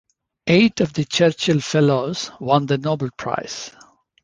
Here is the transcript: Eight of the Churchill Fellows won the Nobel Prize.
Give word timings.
Eight 0.47 0.81
of 0.81 0.93
the 0.93 1.05
Churchill 1.05 1.59
Fellows 1.59 2.31
won 2.39 2.65
the 2.65 2.79
Nobel 2.79 3.09
Prize. 3.15 3.69